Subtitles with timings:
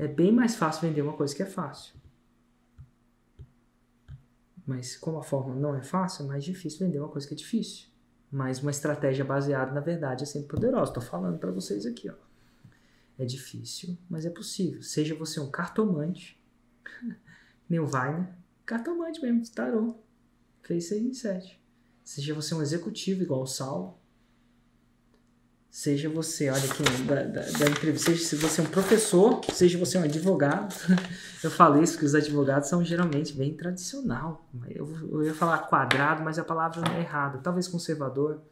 [0.00, 1.94] É bem mais fácil vender uma coisa que é fácil.
[4.66, 7.36] Mas como a fórmula não é fácil, é mais difícil vender uma coisa que é
[7.36, 7.86] difícil.
[8.32, 10.90] Mas uma estratégia baseada na verdade é sempre poderosa.
[10.90, 12.14] Estou falando para vocês aqui, ó.
[13.18, 14.80] É difícil, mas é possível.
[14.80, 16.42] Seja você um cartomante,
[17.68, 18.26] nem o Weiner,
[18.64, 19.98] cartomante mesmo, tarô.
[20.62, 21.62] Fez 6 em 7.
[22.02, 23.99] Seja você um executivo igual o Saulo,
[25.70, 29.78] Seja você, olha aqui, da, da, da entrevista, seja se você é um professor, seja
[29.78, 30.74] você um advogado.
[31.44, 34.46] Eu falei isso que os advogados são geralmente bem tradicional.
[34.68, 37.38] Eu, eu ia falar quadrado, mas a palavra não é errada.
[37.38, 38.42] Talvez conservador,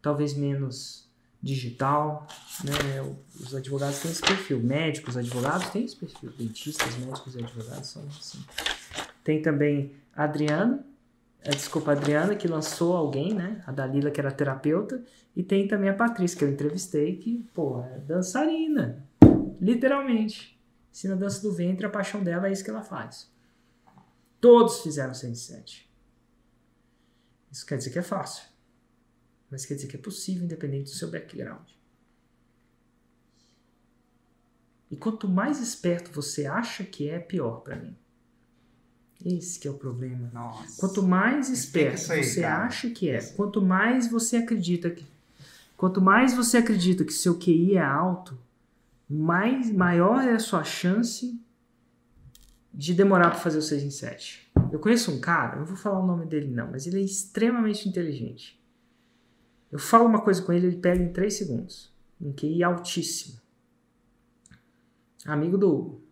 [0.00, 1.04] talvez menos
[1.42, 2.26] digital.
[2.64, 3.16] Né?
[3.38, 4.60] Os advogados têm esse perfil.
[4.60, 6.32] Médicos, advogados têm esse perfil.
[6.38, 8.42] Dentistas, médicos e advogados são assim.
[9.22, 10.93] Tem também a Adriana, a,
[11.50, 13.62] desculpa, a Adriana, que lançou alguém, né?
[13.66, 15.04] A Dalila, que era terapeuta.
[15.36, 19.06] E tem também a Patrícia, que eu entrevistei, que, pô, é dançarina.
[19.60, 20.58] Literalmente.
[20.90, 23.30] Ensina dança do ventre, a paixão dela é isso que ela faz.
[24.40, 25.92] Todos fizeram 107.
[27.50, 28.44] Isso quer dizer que é fácil.
[29.50, 31.68] Mas quer dizer que é possível, independente do seu background.
[34.90, 37.96] E quanto mais esperto você acha que é, pior para mim.
[39.24, 40.30] Esse que é o problema.
[40.32, 40.80] Nossa.
[40.80, 42.64] Quanto mais esperto aí, você cara.
[42.64, 45.04] acha que é, quanto mais você acredita que
[45.76, 48.38] quanto mais você acredita que seu QI é alto,
[49.08, 51.38] mais maior é a sua chance
[52.72, 54.50] de demorar para fazer o 6 em 7.
[54.72, 57.88] Eu conheço um cara, não vou falar o nome dele não, mas ele é extremamente
[57.88, 58.60] inteligente.
[59.70, 61.92] Eu falo uma coisa com ele, ele pega em 3 segundos.
[62.20, 63.38] Um QI altíssimo.
[65.26, 66.04] Amigo do Hugo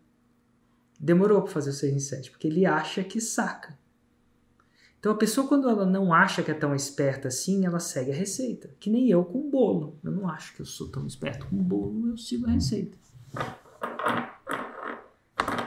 [1.02, 3.76] demorou para fazer o 6 em 7, porque ele acha que saca.
[5.00, 8.14] Então a pessoa, quando ela não acha que é tão esperta assim, ela segue a
[8.14, 8.70] receita.
[8.78, 9.98] Que nem eu com bolo.
[10.04, 12.96] Eu não acho que eu sou tão esperto com bolo, eu sigo a receita.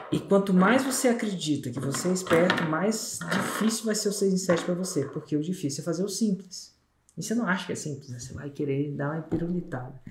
[0.10, 4.34] E quanto mais você acredita que você é esperto, mais difícil vai ser o 6
[4.34, 5.04] em 7 para você.
[5.04, 6.74] Porque o difícil é fazer o simples.
[7.18, 8.20] E você não acha que é simples, né?
[8.20, 10.02] Você vai querer dar uma pirulitada.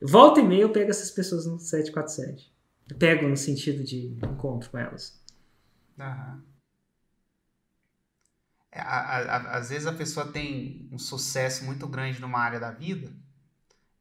[0.00, 2.51] Volta e meia eu pego essas pessoas no 747
[2.98, 5.20] pego no sentido de encontro com elas.
[5.98, 6.42] Aham.
[8.70, 12.70] É, a, a, às vezes a pessoa tem um sucesso muito grande numa área da
[12.70, 13.12] vida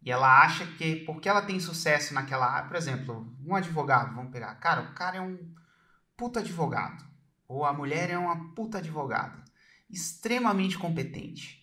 [0.02, 4.32] e ela acha que porque ela tem sucesso naquela área, por exemplo, um advogado, vamos
[4.32, 5.38] pegar, cara, o cara é um
[6.16, 7.04] puta advogado
[7.48, 9.44] ou a mulher é uma puta advogada,
[9.90, 11.62] extremamente competente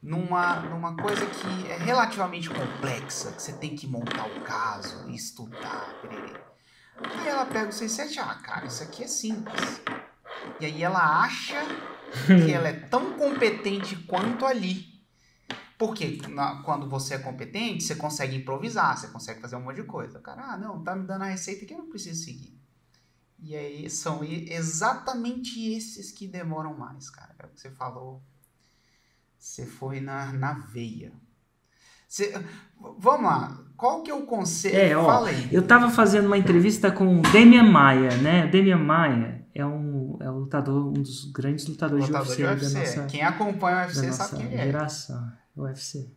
[0.00, 5.88] numa, numa coisa que é relativamente complexa, que você tem que montar o caso, estudar.
[7.24, 9.80] E ela pega o 67, ah, cara, isso aqui é simples.
[10.60, 11.60] E aí ela acha
[12.26, 14.94] que ela é tão competente quanto ali.
[15.76, 19.84] Porque na, quando você é competente, você consegue improvisar, você consegue fazer um monte de
[19.84, 20.18] coisa.
[20.18, 22.56] O cara, ah, não, tá me dando a receita que eu não preciso seguir.
[23.38, 27.34] E aí são exatamente esses que demoram mais, cara.
[27.38, 28.22] É o que você falou.
[29.38, 31.12] Você foi na, na veia.
[32.98, 34.76] Vamos lá, qual que é o conceito?
[34.76, 38.46] É, ó, Eu tava fazendo uma entrevista com o Demian Maia, né?
[38.46, 42.64] Demian Maia é um, é um lutador, um dos grandes lutadores Lutador de UFC, de
[42.64, 42.74] UFC.
[42.74, 44.64] da nossa Quem acompanha o UFC sabe quem é.
[44.64, 46.10] Geração, UFC.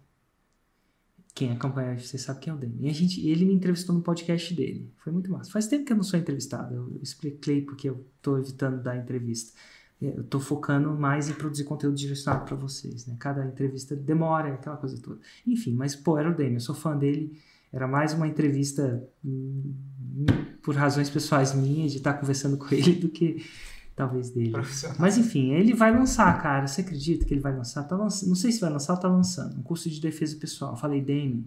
[1.33, 2.87] Quem acompanha o UFC sabe quem é o Demian.
[2.87, 4.91] E a gente, ele me entrevistou no podcast dele.
[4.97, 5.51] Foi muito massa.
[5.51, 6.73] Faz tempo que eu não sou entrevistado.
[6.73, 9.53] Eu expliquei porque eu tô evitando dar entrevista
[10.01, 13.15] eu estou focando mais em produzir conteúdo direcionado para vocês, né?
[13.19, 15.19] Cada entrevista demora, aquela coisa toda.
[15.45, 17.39] Enfim, mas pô, era o Daniel, eu sou fã dele.
[17.73, 19.73] Era mais uma entrevista hum,
[20.61, 23.43] por razões pessoais minhas de estar conversando com ele do que
[23.95, 24.53] talvez dele.
[24.99, 26.67] Mas enfim, ele vai lançar, cara.
[26.67, 27.83] Você acredita que ele vai lançar?
[27.83, 29.57] Tá lançando, não sei se vai lançar ou tá lançando.
[29.57, 30.73] Um curso de defesa pessoal.
[30.73, 31.43] Eu falei, Damian.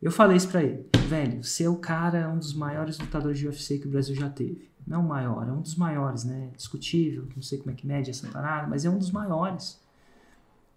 [0.00, 0.86] Eu falei isso pra ele.
[1.08, 4.30] Velho, você é o cara, um dos maiores lutadores de UFC que o Brasil já
[4.30, 6.50] teve não o maior, é um dos maiores, né?
[6.56, 9.80] Discutível, não sei como é que mede essa parada, mas é um dos maiores.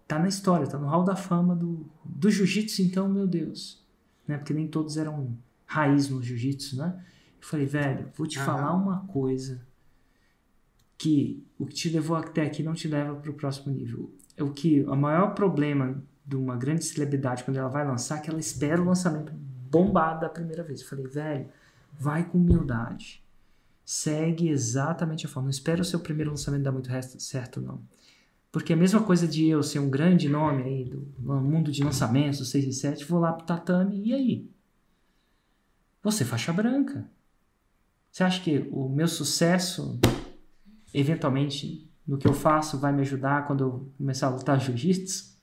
[0.06, 3.82] Tá na história, tá no hall da fama do, do jiu-jitsu, então, meu Deus.
[4.26, 4.36] Né?
[4.36, 7.02] Porque nem todos eram raiz no jiu-jitsu, né?
[7.40, 9.66] Eu falei, velho, vou te falar uma coisa
[10.96, 14.10] que o que te levou até aqui não te leva para o próximo nível.
[14.36, 18.20] É o que o maior problema de uma grande celebridade quando ela vai lançar é
[18.20, 19.32] que ela espera o lançamento
[19.70, 20.80] bombado da primeira vez.
[20.80, 21.48] Eu falei, velho,
[21.92, 23.23] vai com humildade
[23.84, 25.46] segue exatamente a forma.
[25.46, 26.88] Não espera o seu primeiro lançamento dar muito
[27.20, 27.82] certo, não.
[28.50, 32.48] Porque a mesma coisa de eu ser um grande nome aí do mundo de lançamentos,
[32.50, 34.50] 6 e 7, vou lá pro tatame, e aí?
[36.02, 37.10] Você faixa branca.
[38.12, 39.98] Você acha que o meu sucesso,
[40.92, 45.33] eventualmente, no que eu faço, vai me ajudar quando eu começar a lutar jiu-jitsu?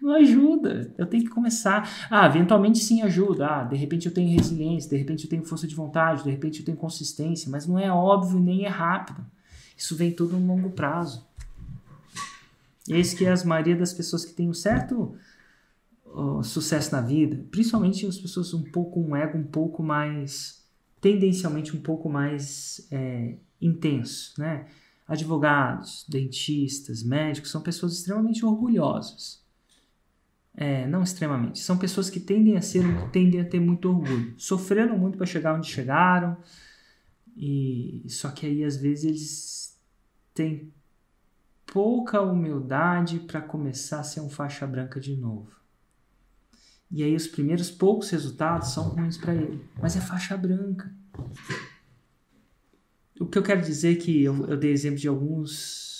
[0.00, 0.92] Não ajuda.
[0.96, 2.08] Eu tenho que começar.
[2.10, 3.46] Ah, eventualmente sim ajuda.
[3.46, 6.60] Ah, de repente eu tenho resiliência, de repente eu tenho força de vontade, de repente
[6.60, 9.24] eu tenho consistência, mas não é óbvio nem é rápido.
[9.76, 11.26] Isso vem tudo no longo prazo.
[12.88, 15.16] E é isso que é a maioria das pessoas que têm um certo
[16.06, 20.64] uh, sucesso na vida, principalmente as pessoas um pouco um ego um pouco mais
[21.00, 24.66] tendencialmente um pouco mais é, intenso, né?
[25.06, 29.44] Advogados, dentistas, médicos são pessoas extremamente orgulhosas.
[30.58, 34.34] É, não extremamente, são pessoas que tendem a ser, tendem a ter muito orgulho.
[34.38, 36.36] Sofreram muito para chegar onde chegaram,
[37.36, 39.80] e só que aí às vezes eles
[40.32, 40.72] têm
[41.66, 45.50] pouca humildade para começar a ser um faixa branca de novo.
[46.90, 50.90] E aí os primeiros poucos resultados são ruins para ele, mas é faixa branca.
[53.20, 55.95] O que eu quero dizer é que eu, eu dei exemplo de alguns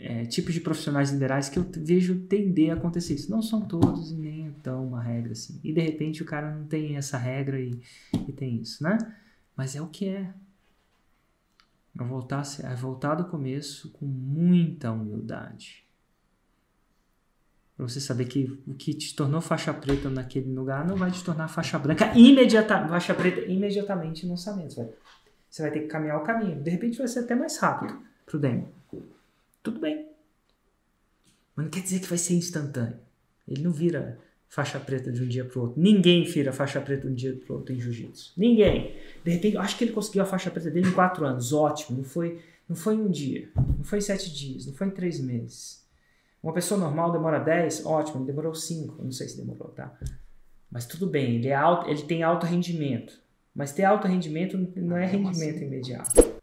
[0.00, 3.30] é, tipos de profissionais liberais que eu vejo tender a acontecer isso.
[3.30, 5.60] Não são todos e nem é tão uma regra assim.
[5.62, 7.78] E de repente o cara não tem essa regra e,
[8.26, 8.96] e tem isso, né?
[9.56, 10.32] Mas é o que é.
[11.98, 15.84] É voltar, é voltar do começo com muita humildade.
[17.76, 21.22] Para você saber que o que te tornou faixa preta naquele lugar não vai te
[21.24, 24.76] tornar faixa branca imediatamente, faixa preta imediatamente no orçamento.
[24.76, 24.88] Vai
[25.50, 26.62] você vai ter que caminhar o caminho.
[26.62, 28.72] De repente vai ser até mais rápido para o demo.
[29.62, 30.08] Tudo bem.
[31.54, 32.98] Mas não quer dizer que vai ser instantâneo.
[33.46, 34.18] Ele não vira
[34.48, 35.80] faixa preta de um dia para o outro.
[35.80, 38.32] Ninguém vira faixa preta de um dia para o outro em jiu-jitsu.
[38.36, 38.96] Ninguém.
[39.24, 41.52] De repente, acho que ele conseguiu a faixa preta dele em quatro anos.
[41.52, 41.98] Ótimo.
[41.98, 43.48] Não foi, não foi em um dia.
[43.54, 44.66] Não foi em sete dias.
[44.66, 45.86] Não foi em três meses.
[46.42, 47.84] Uma pessoa normal demora dez.
[47.84, 48.18] Ótimo.
[48.18, 49.02] Ele demorou cinco.
[49.02, 49.96] Não sei se demorou, tá?
[50.70, 51.36] Mas tudo bem.
[51.36, 53.20] Ele, é alto, ele tem alto rendimento.
[53.54, 56.39] Mas ter alto rendimento não é rendimento imediato.